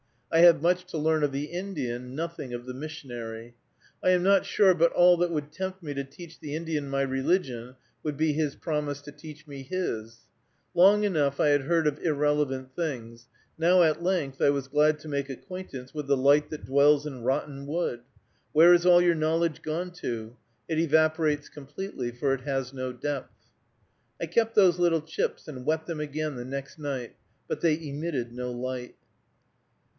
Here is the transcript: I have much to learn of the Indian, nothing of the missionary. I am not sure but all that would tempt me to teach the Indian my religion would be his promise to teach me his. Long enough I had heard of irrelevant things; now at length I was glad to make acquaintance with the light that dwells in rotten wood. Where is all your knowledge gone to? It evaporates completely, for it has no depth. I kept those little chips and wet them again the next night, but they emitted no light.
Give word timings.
I 0.33 0.39
have 0.39 0.61
much 0.63 0.85
to 0.85 0.97
learn 0.97 1.23
of 1.23 1.31
the 1.31 1.45
Indian, 1.47 2.15
nothing 2.15 2.53
of 2.53 2.65
the 2.65 2.73
missionary. 2.73 3.53
I 4.01 4.11
am 4.11 4.23
not 4.23 4.45
sure 4.45 4.73
but 4.73 4.93
all 4.93 5.17
that 5.17 5.29
would 5.29 5.51
tempt 5.51 5.83
me 5.83 5.93
to 5.93 6.05
teach 6.05 6.39
the 6.39 6.55
Indian 6.55 6.89
my 6.89 7.01
religion 7.01 7.75
would 8.01 8.17
be 8.17 8.33
his 8.33 8.55
promise 8.55 9.01
to 9.01 9.11
teach 9.11 9.45
me 9.45 9.61
his. 9.61 10.21
Long 10.73 11.03
enough 11.03 11.39
I 11.39 11.49
had 11.49 11.63
heard 11.63 11.85
of 11.85 11.99
irrelevant 11.99 12.73
things; 12.75 13.27
now 13.59 13.83
at 13.83 14.01
length 14.01 14.41
I 14.41 14.49
was 14.49 14.69
glad 14.69 14.97
to 14.99 15.09
make 15.09 15.29
acquaintance 15.29 15.93
with 15.93 16.07
the 16.07 16.17
light 16.17 16.49
that 16.49 16.65
dwells 16.65 17.05
in 17.05 17.21
rotten 17.23 17.67
wood. 17.67 17.99
Where 18.53 18.73
is 18.73 18.87
all 18.87 19.01
your 19.01 19.13
knowledge 19.15 19.61
gone 19.61 19.91
to? 19.95 20.35
It 20.67 20.79
evaporates 20.79 21.47
completely, 21.47 22.09
for 22.09 22.33
it 22.33 22.41
has 22.41 22.73
no 22.73 22.91
depth. 22.93 23.35
I 24.19 24.25
kept 24.25 24.55
those 24.55 24.79
little 24.79 25.01
chips 25.01 25.47
and 25.47 25.65
wet 25.65 25.85
them 25.85 25.99
again 25.99 26.37
the 26.37 26.45
next 26.45 26.79
night, 26.79 27.17
but 27.47 27.61
they 27.61 27.75
emitted 27.75 28.31
no 28.31 28.49
light. 28.49 28.95